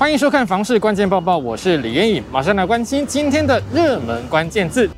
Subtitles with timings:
[0.00, 4.88] 欢迎收看《房市关键报报》，我是李嫣颖，马上来关心今天的热门关键字。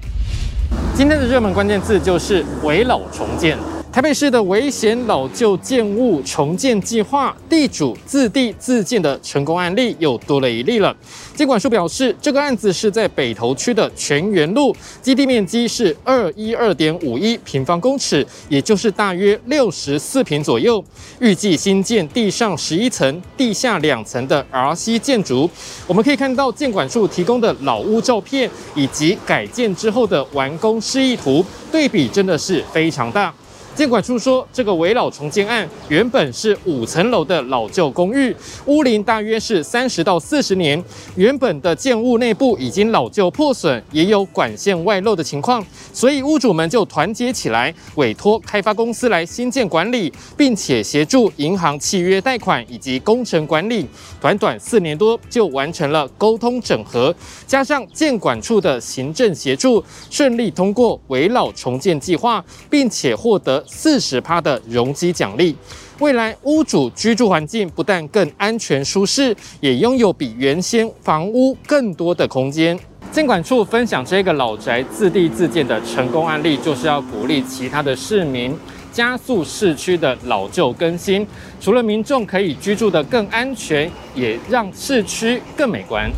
[0.95, 3.59] 今天的热门关键字就是危老重建。
[3.93, 10.97] 台北市的危险老旧建物重建计划，地主自地自建的成功案例又多了一例了。
[11.37, 20.83] 建管署表示，这个案子是在北投区的泉源路，基地面积是二一二点五一平方公尺，也就是大约六十四坪左右。
[21.21, 25.49] 预计新建地上十一层、地下两层的 RC 建筑。
[25.87, 33.31] 我们可以看到建管处提供的老屋照片以及改建之后的完工示意图，对比真的是非常大。
[33.75, 38.35] 建管处说，这个围老重建案原本是五层楼的老旧公寓，
[38.67, 40.83] 屋龄大约是三十到四十年。
[41.17, 53.87] 原本的建物内部已经老旧破损，也有管线外漏的情况，所以屋主们就团结起来，委托开发公司来新建管理，并且协助银行契约贷款以及工程管理。
[54.21, 57.15] 短短四年多就完成了沟通整合，
[57.47, 63.62] 加上建管处的行政协助，顺利通过围老重建计划，并且获得。
[63.67, 65.57] 四十趴的容积奖励，
[65.99, 72.79] 未来屋主居住环境不但更安全舒适，也拥有比原先房屋更多的空间。
[73.11, 78.57] 建管处分享这个老宅自地自建的成功案例，就是要鼓励其他的市民
[78.91, 81.27] 加速市区的老旧更新，
[81.61, 86.11] 除了民众可以居住得更安全，也让市区更美观。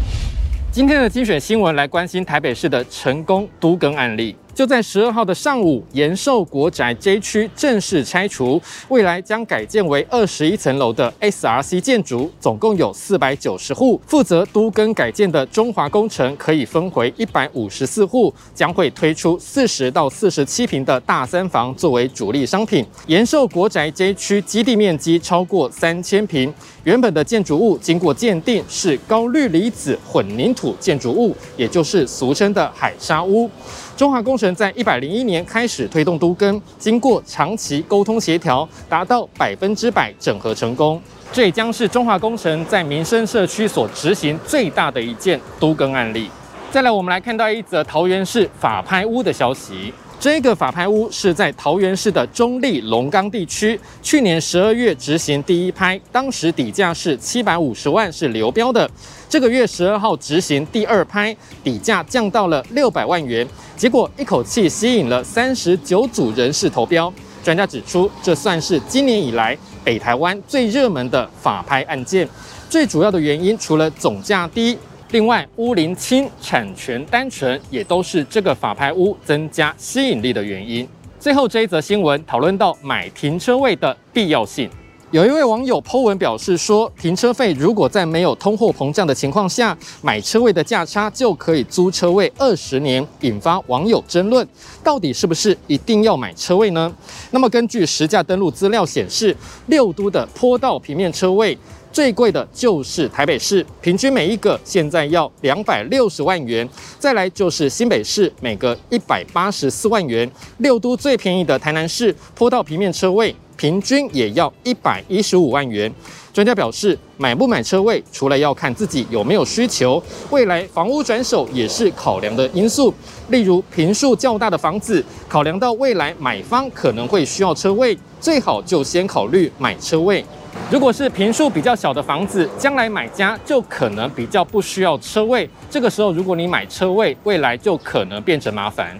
[0.70, 4.34] 今天的精选新闻来关心台北市的成功都更案例。
[4.54, 14.00] 就在十二号的上午，延寿国宅 J 区正式拆除，未来将改建为二十一层楼的 SRC 建筑，总共有四百九十户。
[14.06, 22.86] 负责都更改建的中华工程可以分回一百五十四户，将会推出四十到四十七平的大三房作为主力商品。
[23.08, 33.50] 延寿国宅 J 区基地面积超过三千平，原本的建筑物经过鉴定是高氯离子混凝土建筑物，也就是俗称的海砂屋。
[33.96, 41.00] 中华工程在一百零一年开始推动都更，经过长期沟通协调，达到百分之百整合成功。
[41.32, 46.28] 这也将是中华工程在民生社区所执行最大的一件都更案例。
[46.72, 49.94] 再来，我们来看到一则桃园市法拍屋的消息。
[50.24, 58.90] 这个法拍屋是在桃园市的中坜龙岗地区，去年十二月执行第一拍，当时底价是七百五十万，是流标的。
[59.28, 63.46] 这个月十二号执行第二拍，底价降到了六百万元，
[63.76, 67.12] 结果一口气吸引了三十九组人士投标。
[67.42, 69.54] 专家指出，这算是今年以来
[69.84, 72.26] 北台湾最热门的法拍案件。
[72.70, 74.78] 最主要的原因，除了总价低。
[75.14, 80.84] 另外，屋龄轻、产权单纯，也都是这个法拍屋增加吸引力的原因。
[81.20, 84.68] 最后这一则新闻讨论到买停车位的必要性，
[85.12, 94.44] 有一位网友 po 文表示说，停车费如果在没有通货膨胀的情况下，买车位的价差就可以租车位二十年，引发网友争论，
[94.82, 96.92] 到底是不是一定要买车位呢？
[97.30, 99.36] 那么根据实价登录资料显示，
[99.66, 101.56] 六都的坡道平面车位。
[101.94, 106.68] 最贵的就是台北市，平均每一个现在要两百六十万元。
[106.98, 110.28] 再来就是新北市，每个一百八十四万元。
[110.58, 115.88] 六都最便宜的台南市，坡道平面车位平均也要一百一十五万元。
[116.32, 122.92] 专家表示，买不买车位，除了要看自己有没有需求，未来房屋转手也是考量的因素。
[123.28, 130.24] 例如，坪数较大的房子，考量到未来买方可能会需要车位，最好就先考虑买车位。
[130.70, 135.48] 如果是坪数比较小的房子，将来买家就可能比较不需要车位。
[135.70, 138.98] 这个时候，如果你买车位，未来就可能变成麻烦。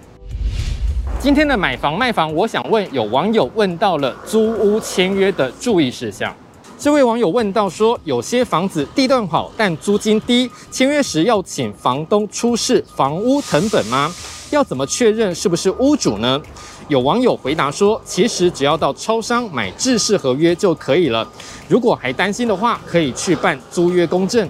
[1.19, 6.33] 今天的买房卖房，我想问有网友问到了租屋签约的注意事项。
[6.77, 14.13] 这位网友问到说，有些房子地段好，但租金低，签约时要请房东出示房屋成本吗？
[14.51, 16.41] 要怎么确认是不是屋主呢？
[16.87, 21.27] 有网友回答说，其实只要到超商买制式合约就可以了。
[21.67, 24.47] 如果还担心的话，可以去办租约公证。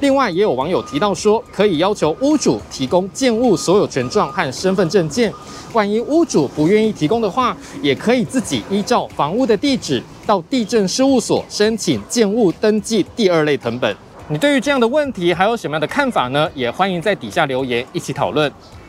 [0.00, 5.32] 另外，也有网友提到说，可以要求屋主提供建物所有权状和身份证件。
[5.72, 13.96] 万一屋主不愿意提供的话，也可以自己依照房屋的地址到地政事务所申请建物登记第二类謄本。
[14.28, 16.48] 你对于这样的问题还有什么样的看法呢？
[16.54, 18.52] 也欢迎在底下留言一起讨论。